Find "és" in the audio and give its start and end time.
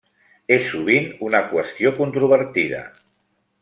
0.55-0.63